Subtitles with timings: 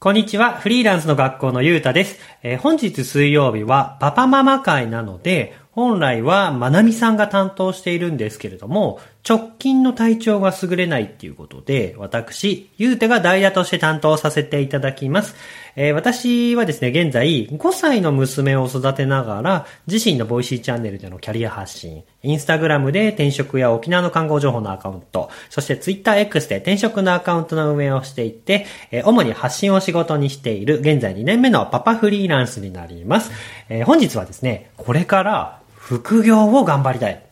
[0.00, 0.52] こんにちは。
[0.52, 2.20] フリーランスの学校のゆうたです。
[2.44, 8.98] えー本日水曜日はパパママ会なので、本来はまなみさんが担当しているんですけれども、
[9.28, 15.36] 直近の体調が優れないっていうことで、私、ゆうたが代打として担当させていただきます。
[15.76, 33.30] えー私はですね、現在5歳の娘を育てながら、自身の Voicy チャンネルでのキャリア発信、インスタグラムで転職や沖縄の看護情報のアカウント、そしてツイッター X で転職のアカウントの運営をしていて、えー主に発信を仕事にしている、現在2年目のパパフリーランスになります。
[33.68, 37.22] えー本日はですね、これから副業を頑張りたい。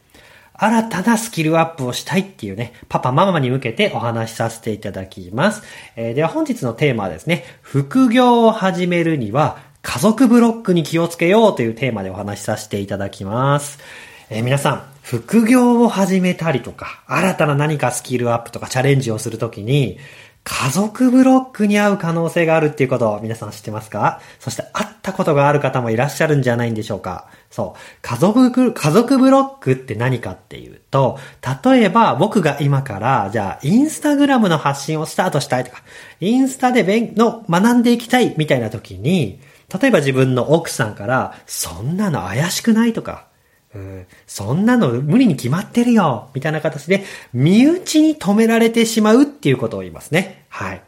[0.54, 5.62] 新たなスキルアップをしたいっていうね、パパママに向けてお話しさせていただきます。
[5.94, 13.78] えーでは本日のテーマはですね、副業を始めるには家族ブロックに気をつけようというテーマでお話しさせていただきます。
[14.30, 19.98] えー皆さん、副業を始めたりとか、新たな何かスキルアップとかチャレンジをするときに、
[20.48, 24.20] 家族ブロックに合う可能性があるっていうことを皆さん知ってますか？
[24.38, 27.26] そして会ったことがある方もいらっしゃるんじゃないんでしょうか？
[27.50, 27.80] そう。
[28.02, 31.18] 家族、家族ブロックって何かっていうと、
[31.64, 35.82] 例えば僕が今から、じゃあインスタグラムの発信をスタートしたいとか、
[36.20, 39.40] インスタで勉、の学んでいきたいみたいな時に、
[39.80, 43.26] 例えば自分の奥さんから、そんなの怪しくないとか、
[43.74, 50.46] うんそんなの無理に決まってるよみたいな形で、身内に止められてしまうっていうことを言いますね。
[50.48, 50.82] はい。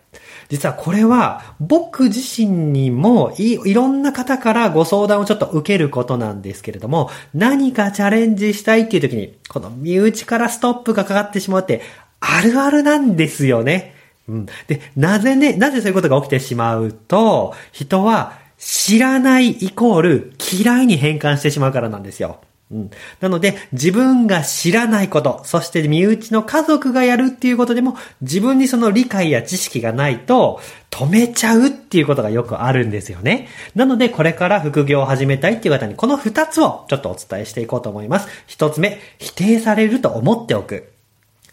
[0.49, 11.83] 実はこれは僕自身にもいろんな方からご相談をちょっと受けることなんですけれども、何かチャレンジしたいっていう時に、この身内からストップがかかってしまうって
[12.21, 13.95] あるあるなんですよね。
[14.29, 14.47] うん。
[14.67, 22.41] で、なぜね、なぜそういうことが起きてしまうと、人は知らないイコール嫌いに変換してしまうからなんですよ。
[22.71, 22.91] うん。
[23.21, 30.61] なので、自分が知らないこと、そして身内の家族がやるっていうことでも、自分にその理解や知識がないと、
[30.91, 33.49] 止めちゃうっていうことがよくあるんですよね。
[33.75, 38.29] なので、これから副業を始めたいっていう方に、この二つをちょっとお伝えしていこうと思います。
[38.47, 40.98] 一つ目、否定されると思っておく。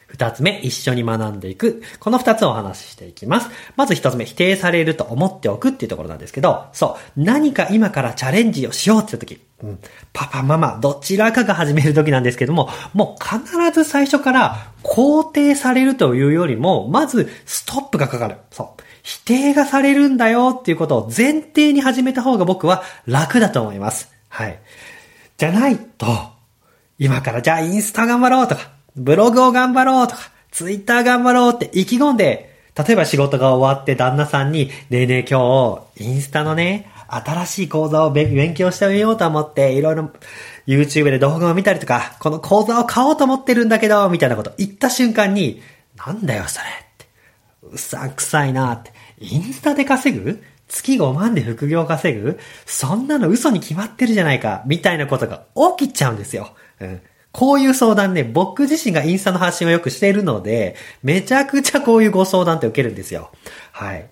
[0.08, 1.82] 二つ目、一緒に学んでいく。
[2.00, 3.50] この二つをお話ししていきます。
[3.76, 9.80] まず一つ目、否定されると思っておくっていうところなんですけど、そう、何か今からチャレンジをしようって時、うん、
[10.14, 18.38] パパ、ママ、どちらかが始める時なんですけども、もう必ず最初から肯定されるというよりも、まずストップがかかる。
[18.52, 18.84] そう。
[19.02, 24.12] 否定がされるんだよっていうことを前提に始めた方が僕は楽だと思います。
[24.30, 24.60] はい。
[25.38, 26.08] じゃないと、
[26.98, 40.12] 今からじゃあインスタ頑張ろうとか、ブログを頑張ろうとか、ツイッター頑張ろうって意気込んで、例えば仕事が終わって旦那さんに、ねえねえ今日、インスタのね、新しい講座を勉強してみようと思って、いろいろ
[40.66, 45.62] YouTube で動画を見たりとか、この講座を買おうと思ってるんだけど、みたいなこと言った瞬間に、
[45.96, 47.06] なんだよそれって。
[47.72, 48.92] うさんくさいなって。
[49.20, 50.44] インスタで稼ぐ？
[50.68, 52.40] 月5万で副業稼ぐ？
[52.66, 55.46] そんなの嘘に決まってるじゃないかみたいなことが
[55.78, 56.56] 起きちゃうんですよ。
[56.80, 57.02] うん。
[57.36, 63.30] こういう相談ね、僕自身がインスタの発信をよくしているので、めちゃくちゃこういうご相談って受けるんですよ。
[63.74, 64.08] はい。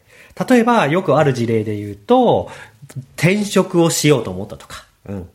[0.49, 2.51] 例えば、よくある事例で言うと、
[3.15, 4.85] 転職をしようと思ったとか。
[5.07, 5.29] うん。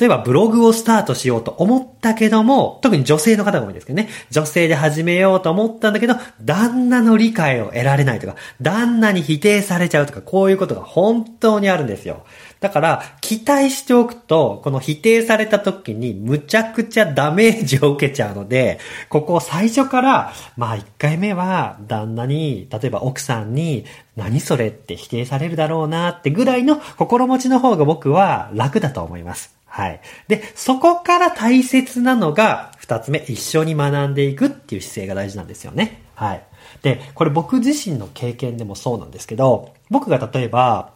[0.00, 12.24] 例えばブログをスタートしようと思ったけども、特に女性の方が多いんですけどね、女性で始めようと思ったんだけど、旦那の理解を得られないとか、旦那に否定されちゃうとか、こういうことが本当にあるんですよ。
[12.60, 18.78] だから、期待しておくと、この否定された時にむちゃくちゃダメージを受けちゃうので、
[19.10, 23.84] ここを最初から、まあ1回目は旦那に、例えば奥さんに、
[24.16, 29.59] 何それって否定されるだろうなってぐらいの心持ちの方が僕は楽だと思います。
[29.70, 30.00] はい。
[30.26, 36.02] で、そこから大切なのが、二つ目、一緒に学んでいくっていう姿勢が大事なんですよね。
[36.16, 36.42] はい。
[36.82, 40.92] で、これ僕自身の経験でもそうなんですけど、僕が例えば、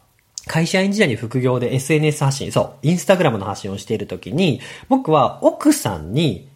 [0.46, 6.48] 会社員時代に副業で SNS 発信、そう、インスタグラムの発信をしているときに、僕は奥さんに、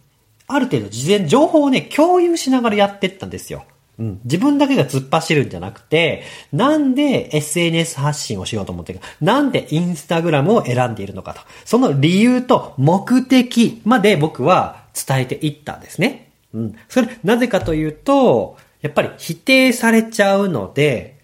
[0.47, 3.63] ある程度事前情報をね、共有しながらやってったんですよ。
[3.99, 4.21] うん。
[4.23, 6.23] 自分だけが突っ走るんじゃなくて、
[6.53, 11.41] なんで SNS 発信をしようと思ってるか、なんでインスタグラムを選んでいるのかと。
[11.65, 16.31] その理由と目的まで僕は伝えていったんですね。
[16.53, 16.75] うん。
[16.87, 21.19] それ、なぜかというと、やっぱり否定されちゃうので、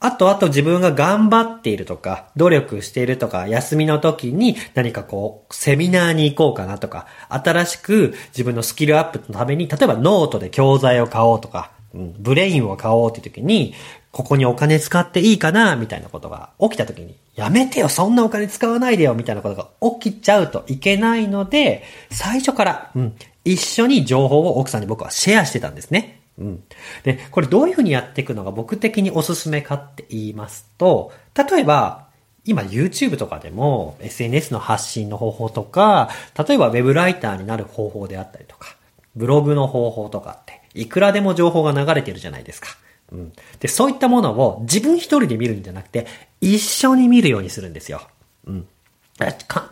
[0.00, 11.73] あとあと自分が頑張っているとか、努力しているとか、休みの時に何かこう、セミナーに行こうかなとか、新しく自分のスキルアップのために、例えばノートで教材を買おうとか、
[12.18, 13.74] Brain を買おうっていう時に、
[14.10, 19.68] ここにお金使っていいかな、みたいなことが起きた時に、やめてよ、そんなお金使わないでよ、みたいなことが
[19.98, 26.20] 起きちゃうといけないので、最初から、うん、一緒に情報を奥さんに僕はシェアしてたんですね。
[26.38, 26.64] うん。
[27.02, 32.04] で、これどういうふうにやっていくのが僕的におすすめかって言いますと、例えば、
[32.44, 36.10] 今 YouTube とかでも SNS の発信の方法とか、
[36.46, 38.76] 例えば Web ライターになる方法であったりとか、
[39.16, 42.68] ブログの方法とかって、いくらでも情報が流れてるじゃないですか。
[43.12, 43.32] うん。
[43.60, 46.06] で、そういったものを自分一人で見るんじゃなくて、
[46.40, 48.02] 一緒に見るようにするんですよ。
[48.46, 48.66] うん。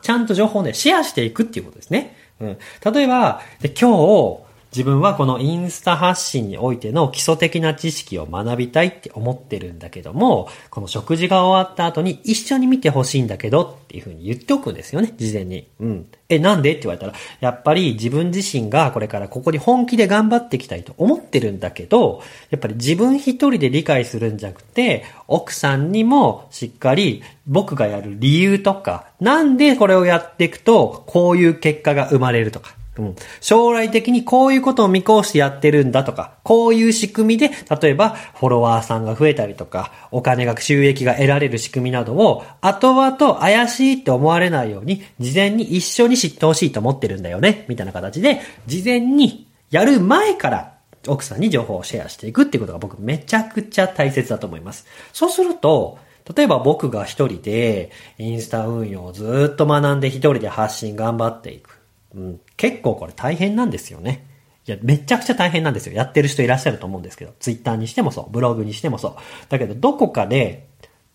[0.02, 2.16] ちゃんと情報をね、シェアしていくっていうことですね。
[2.40, 2.58] うん。
[2.92, 15.68] 例えば、で今日、自分はこのインスタ発信においての基礎的な知識を学びたいって思ってるんだけども、この食事が終わった後に一緒に見てほしいんだけどっていうふうに言っておくんですよね、事前に。
[15.78, 16.06] うん。
[16.30, 33.16] え、なんでって言われたら、やっぱり自分自身がこれからここに本気で頑張っていきたいと思ってるんだけど、やっぱり自分一人で理解するんじゃなくて、奥さんにもしっかり僕がやる理由とか、なんでこれをやっていくと、こういう結果が生まれるとか、うん。
[33.40, 37.50] 将来的にこういうことを見越してやってるんだとか、こういう仕組みで、
[37.80, 50.72] 例えばフォロワーさんが増えたりとか、お金が収益が得られる仕組みなどを、後々怪しいって思われないように、事前に一緒に知ってほしいと思ってるんだよね、みたいな形で、事前にやる前から
[51.08, 54.86] 奥さんに情報をシェアしていくっていうことが僕めちゃくちゃ大切だと思います。
[55.12, 55.98] そうすると、
[56.36, 61.80] 例えば僕が一人でインスタ運用をずっと学んで一人で発信頑張っていく。
[62.14, 64.24] うん、結構これ大変なんですよね。
[64.68, 65.94] いや、めちゃくちゃ大変なんですよ。
[65.94, 69.16] やってる人いらっしゃると思うんですけど、ツイッターにしてもそう、ブログにしてもそう。
[69.48, 70.68] だけど、どこかで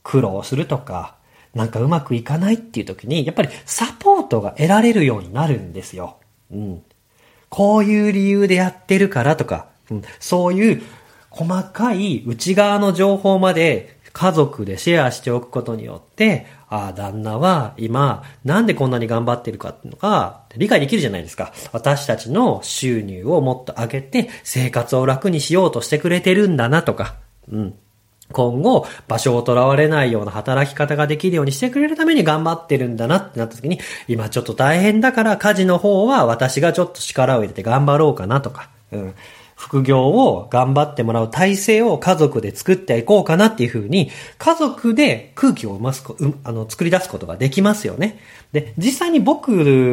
[0.03, 1.15] 苦労するとか、
[1.55, 6.17] なんかうまくいかないっていう時に、やっぱりサポートが得られるようになるんですよ。
[6.51, 6.83] うん。
[7.47, 10.81] こういう理由でやってるからとか、うん、そういう
[11.29, 21.53] 細かい内側の情報まで家族でシェアしておくことによって、ああ、旦那は今、なんでこんなに頑張ってるかっていうのが、理解できるじゃないですか。
[21.71, 27.13] 私たちの収入をもっと上げて、生活を楽にしようとしてくれてるんだなとか、
[27.51, 27.75] うん。
[28.31, 39.13] 今後、場所をとらわれないような働き方ができるようにしてくれるために頑張ってるんだなってなった時に、今ちょっと大変だから家事の方は私がちょっと力を入れて頑張ろうかなとか、うん。
[39.57, 46.05] 副業を頑張ってもらう体制を家族で作っていこうかなっていうふうに、家族で空気を生ます、
[46.43, 48.19] あの、作り出すことができますよね。
[48.53, 49.49] で、実際に僕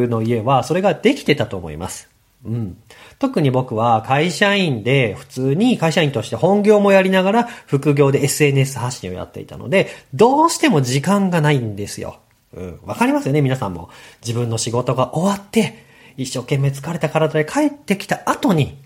[0.07, 2.11] の家はそれができてたと思います。
[2.45, 2.77] うん。
[3.19, 12.19] 特に僕は会社員で普通に会社員として本業もやりながら副業で SNS 発信をやっていたので、どうしても時間がないんですよ。
[12.55, 12.81] うん。
[12.85, 13.89] わかりますよね皆さんも。
[14.21, 15.83] 自分の仕事が終わって、
[16.19, 18.84] 一生懸命疲れた体で帰ってきた後に、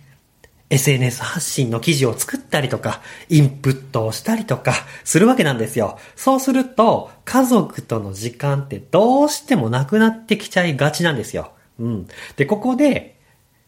[0.70, 4.74] SNS 発信の記事を作ったりとか、インプットをしたりとか、
[5.04, 5.98] するわけなんですよ。
[6.14, 11.52] そうすると、家族との時間ってどうしてもなくなってきちゃいがちなんですよ。
[11.78, 12.08] うん。
[12.36, 13.16] で、ここで、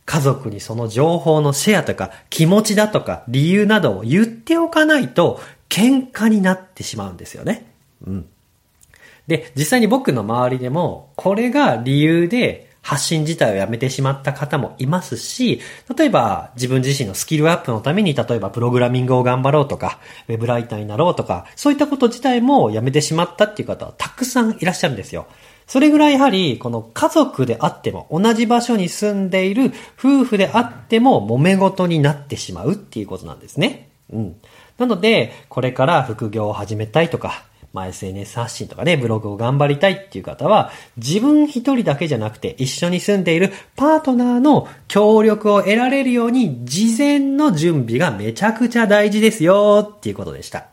[0.05, 7.73] 家族にその情報のシェアとか、気持ちだとか、理由などを言っておかないと、喧嘩になってしまうんですよね。
[8.07, 8.27] うん。
[9.27, 15.61] で、実際に僕の周りでも、これが理由で、発信自体をやめてしまった方もいますし、
[15.97, 19.99] 例えば自分自身のスキルアップのために、例えばプログラミングを頑張ろうとか、
[20.29, 25.27] ウェブライターになろうとか、そういったこと自体もやめてしまったっていう方はたくさんいらっしゃるんですよ。
[25.67, 33.89] それぐらいやはり、この家族であっても、同じ場所に住んでいる夫婦であっても、揉め事になってしまうっていうことなんですね。
[34.13, 34.37] うん。
[34.79, 50.67] なので、これから副業を始めたいとか、まあ、SNS 発信とかね、ブログを頑張りたいっていう方は、自分一人だけじゃなくて、一緒に住んでいるパートナーの協力を得られるように、事前の準備がめちゃくちゃ大事ですよっていうことでした。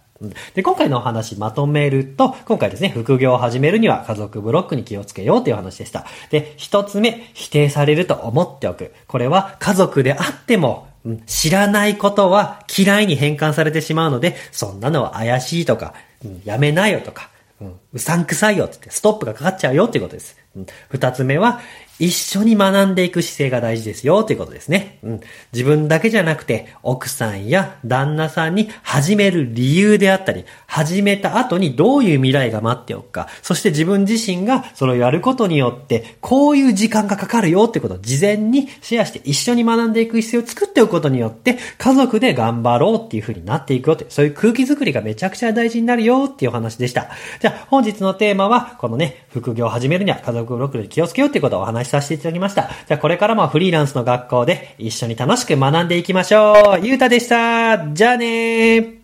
[0.56, 6.06] で、今回のお話まとめると、今回ですね、副業を始めるには家族ブロックに気をつけようという話でした。
[6.32, 8.94] で、一つ目、否定されると思っておく。
[9.08, 10.88] これは家族であっても、
[11.26, 15.94] 知らないことは嫌いに変換されてしまうので、そんなのは怪しいとか、
[16.44, 17.30] やめなよとか、
[17.62, 20.38] うん、うさんくさいよって言って、ストップがかかっちゃうよっていうことです。
[20.56, 21.62] うん、二つ目は、
[22.00, 25.00] 一緒に学んでいく姿勢が大事ですよということですね。
[25.04, 25.22] うん。
[25.54, 47.10] 自分だけじゃなくて、奥さんや旦那さんに始める理由であったり、始めた後にどういう未来が待っておくか、そして自分自身がそれをやることによって、こういう時間がかかるよってことを事前にシェアして一緒に学んでいく姿勢を作っておくことによって、家族で頑張ろうっていう風になっていくよって、そういう空気づくりがめちゃくちゃ大事になるよっていうお話でした。
[47.40, 52.70] じゃあ、本日のテーマは、このね、副業を始めるには家族ブロックで気をつけようってことをお話させていただきました。
[52.88, 56.86] じゃあこれからもフリーランスの学校で一緒に楽しく学んでいきましょう。
[56.86, 57.94] ゆうたでした。
[57.94, 58.97] じゃあねー。